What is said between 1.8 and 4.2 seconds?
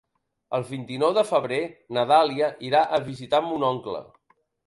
na Dàlia irà a visitar mon oncle.